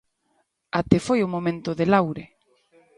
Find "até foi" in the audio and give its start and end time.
0.79-1.19